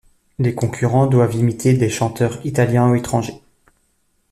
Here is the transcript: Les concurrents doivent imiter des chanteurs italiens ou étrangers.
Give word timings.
Les 0.39 0.55
concurrents 0.55 1.05
doivent 1.05 1.35
imiter 1.35 1.75
des 1.75 1.87
chanteurs 1.91 2.43
italiens 2.43 2.89
ou 2.89 2.95
étrangers. 2.95 3.39